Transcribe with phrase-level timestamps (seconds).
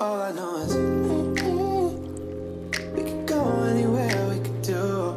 [0.00, 0.74] All I know is
[2.96, 5.14] we could go anywhere, we could do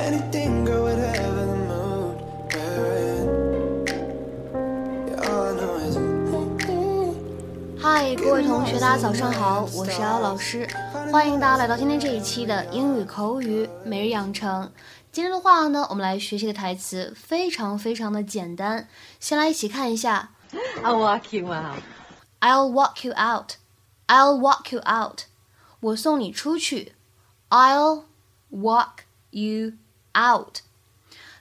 [0.00, 2.16] anything, girl, whatever the mood
[2.54, 3.84] we're in.
[5.06, 5.98] Yeah, all I know is
[7.78, 10.66] 嗨，各位同学，大家早上好，我是姚老师，
[11.12, 14.72] 欢迎大家来到今天这一期的英语口语每日养成。
[15.12, 18.88] 今天的话呢，我们来学习的台词非常非常的简单，
[19.20, 20.30] 先来一起看一下。
[20.82, 21.82] I'll walk you out.
[22.40, 23.56] I'll walk you out.
[24.06, 25.22] I'll walk you out.
[25.80, 26.94] 我送你出去。
[27.48, 28.04] I'll
[28.50, 29.72] walk you
[30.14, 30.58] out.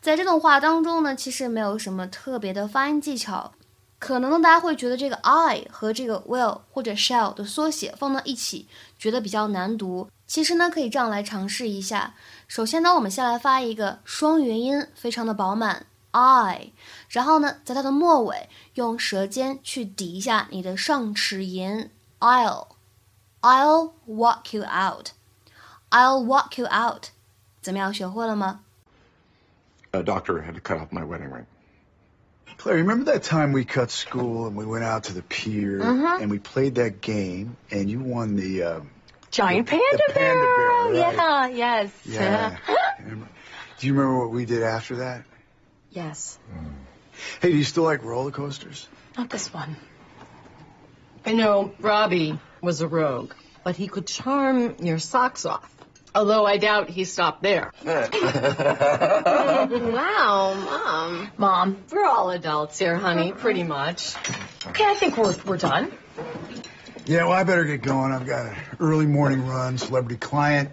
[0.00, 3.52] 在这段话当中呢，其实没有什么特别的发音技巧。
[3.98, 8.68] 可能呢，大家会觉得这个 I 和这个 will 或者 shall 的缩写放到一起，
[8.98, 10.08] 觉得比较难读。
[10.26, 12.14] 其实呢，可以这样来尝试一下。
[12.46, 15.86] 首先呢，我们先来发一个双元音，非常的饱满。
[16.10, 16.72] I，
[17.08, 21.88] 然后呢，在它的末尾用舌尖去抵一下你的上齿龈。
[22.21, 27.09] I'll，I'll walk you out，I'll walk you out，
[27.61, 27.93] 怎么样？
[27.93, 28.59] 学会了吗？
[29.93, 31.45] A doctor had to cut off my wedding ring.
[32.57, 36.29] Claire, remember that time we cut school and we went out to the pier and
[36.29, 38.79] we played that game and you won the uh,
[39.31, 40.91] Giant The- panda, the panda bear.
[40.91, 41.55] bear, Yeah, right.
[41.55, 41.91] yes.
[42.05, 42.57] yeah.
[42.99, 43.27] Remember-
[43.79, 45.23] Do you remember what we did after that?
[45.91, 46.37] yes.
[47.41, 48.87] Hey, do you still like roller coasters?
[49.17, 49.75] Not this one.
[51.26, 53.32] I know Robbie was a rogue,
[53.64, 55.68] but he could charm your socks off.
[56.14, 57.72] Although I doubt he stopped there.
[57.84, 58.06] wow,
[60.54, 61.30] Mom.
[61.36, 64.14] Mom, we're all adults here, honey, pretty much.
[64.68, 65.92] Okay, I think we're, we're done.
[67.06, 68.12] Yeah, well, I better get going.
[68.12, 70.70] I've got an early morning run, celebrity client.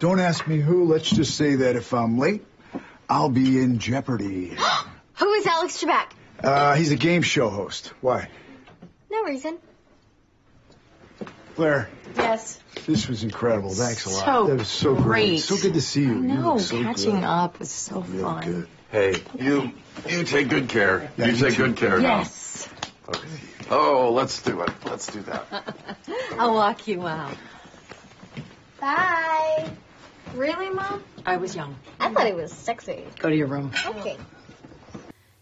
[0.00, 0.84] Don't ask me who.
[0.84, 2.44] Let's just say that if I'm late,
[3.08, 4.54] I'll be in jeopardy.
[5.14, 6.10] Who is Alex Trebek?
[6.42, 7.92] Uh, he's a game show host.
[8.00, 8.28] Why?
[9.10, 9.58] No reason.
[11.55, 12.59] Claire, Yes.
[12.85, 13.71] this was incredible.
[13.73, 14.25] Thanks a lot.
[14.25, 15.03] So that was so great.
[15.03, 15.39] great.
[15.41, 16.15] So good to see you.
[16.15, 17.23] You No, look so catching good.
[17.23, 18.43] up was so Really fun.
[18.45, 18.67] good.
[18.91, 19.71] Hey, you
[20.07, 21.11] you take good care.
[21.17, 21.67] Yeah, you you take too.
[21.67, 22.67] good care Yes.
[23.07, 23.15] now.
[23.15, 23.27] Okay.
[23.69, 24.71] Oh, let's do it.
[24.85, 25.45] Let's do that.
[26.39, 27.35] I'll walk you out.
[28.79, 29.69] Bye.
[30.35, 31.03] Really, Mom?
[31.25, 31.75] I was young.
[31.99, 33.03] I thought it was sexy.
[33.19, 33.71] Go to your room.
[33.85, 34.17] Okay.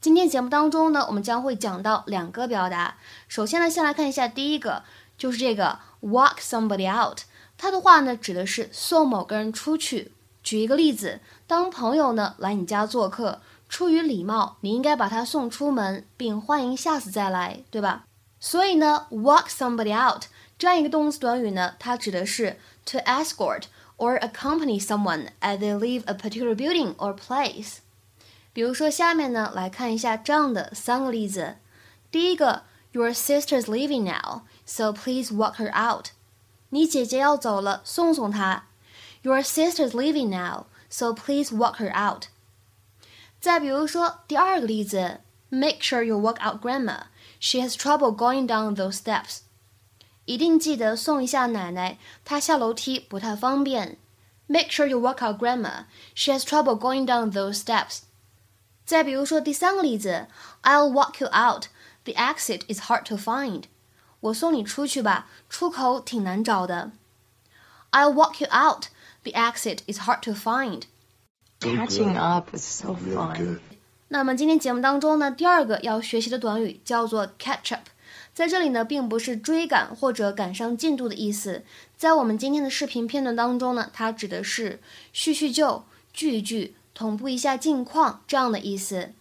[0.00, 2.96] 今天节目当中呢，我们将会讲到两个表达。
[3.28, 4.82] 首先呢，先来看一下第一个，
[5.18, 7.21] 就是这个 walk somebody out。
[7.57, 10.11] 它的话呢，指的是送某个人出去。
[10.43, 18.05] 举一个例子，当朋友呢来你家做客，出于礼貌，你应该把他送出门，并欢迎下次再来，对吧？
[18.39, 20.25] 所以呢，walk somebody out
[20.59, 23.63] 这样一个动词短语呢，它指的是 to escort
[23.97, 27.77] or accompany someone as they leave a particular building or place。
[28.53, 31.55] 比如说，下面呢来看一下这样的三个例子。
[32.11, 32.61] 第一个
[32.94, 36.10] ，Your sister's leaving now, so please walk her out。
[36.70, 38.64] 你姐姐要走了，送送她。
[39.22, 42.24] Your sister's leaving now, so please walk her out。
[43.40, 47.06] 再比如说第二个例子，Make sure you walk out Grandma.
[47.40, 49.40] She has trouble going down those steps.
[50.26, 53.98] 一定记得送一下奶奶，她下楼梯不太方便。
[54.46, 55.86] Make sure you walk out Grandma.
[56.14, 58.00] She has trouble going down those steps.
[58.84, 60.28] 再比如说第三个例子，
[60.62, 61.66] I'll walk you out.
[62.05, 63.63] The exit is hard to find.
[64.21, 66.91] 我送你出去吧，出口挺难找的。
[67.91, 68.85] I'll walk you out.
[69.23, 70.83] The exit is hard to find.
[71.59, 73.59] Catching up was so fun.
[74.09, 77.87] 那么今天节目当中呢，第二个要学习的短语叫做 catch up，
[78.33, 81.63] 在这里呢，并不是追赶或者赶上进度的意思，
[81.97, 84.79] 在我们今天的视频片段当中呢，它指的是
[85.11, 85.83] 叙叙旧、
[86.13, 89.13] 聚一聚、同步一下近况这样的意思。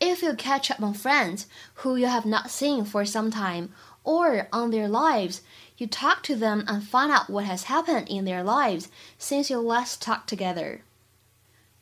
[0.00, 1.44] If you catch up on friends
[1.82, 3.68] who you have not seen for some time
[4.02, 5.40] or on their lives,
[5.76, 8.86] you talk to them and find out what has happened in their lives
[9.18, 10.80] since you last talked together.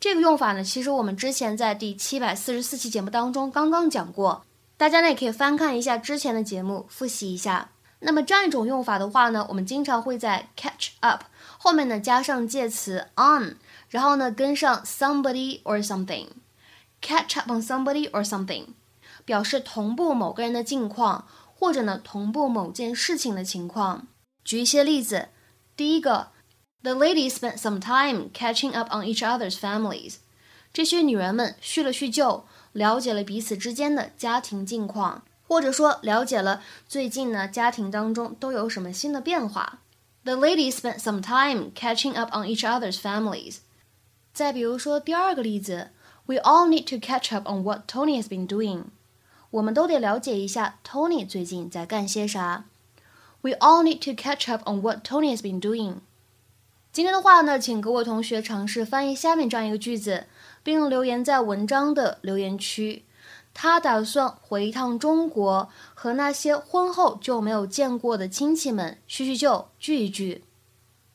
[0.00, 4.44] 这个用法呢，其实我们之前在第七百四十四期节目当中刚刚讲过，
[4.76, 7.70] 大家呢也可以翻看一下之前的节目，复习一下。
[8.00, 11.24] 那么这样一种用法的话呢，我们经常会在 catch up
[11.58, 13.56] 后面呢加上介词 on，
[13.90, 16.26] 然后呢跟上 somebody or something。
[17.03, 18.67] Catch up on somebody or something，
[19.25, 24.07] 表示同步某个人的近况，或者呢同步某件事情的情况。
[24.45, 25.27] 举一些例子，
[25.75, 26.29] 第一个
[26.81, 30.15] ，The ladies spent some time catching up on each other's families。
[30.71, 39.81] 这些女人们叙了叙旧，了解了彼此之间的家庭近况，或者说了解了最近呢家庭当中都有什么新的变化。
[40.23, 43.57] The ladies spent some time catching up on each other's families。
[44.33, 45.91] 再比如说第二个例子
[46.25, 48.85] ，We all need to catch up on what Tony has been doing。
[49.51, 52.65] 我们都得了解一下 Tony 最近在干些啥。
[53.41, 55.97] We all need to catch up on what Tony has been doing.
[56.91, 60.27] 今天的话呢，请各位同学尝试翻译下面这样一个句子，
[60.63, 63.03] 并留言在文章的留言区。
[63.53, 70.43] 他打算回一趟中国，和那些婚后就没有见过的亲戚们叙叙旧、聚一聚。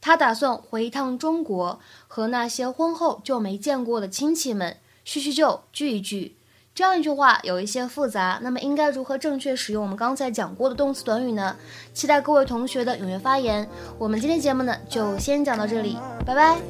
[0.00, 4.76] 他打算回一趟中国，和那些婚后就没见过的亲戚们
[5.08, 6.36] 叙叙旧、聚一聚。
[6.74, 11.56] 这样一句话有一些复杂，那么应该如何正确使用我们刚才讲过的动词短语呢？
[11.94, 13.66] 期待各位同学的踊跃发言。
[13.98, 15.96] 我们今天节目呢就先讲到这里，
[16.26, 16.60] 拜拜。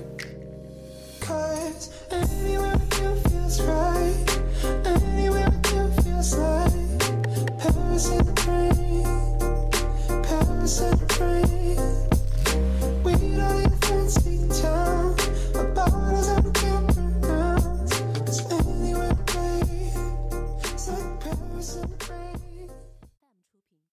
[10.23, 11.08] Paris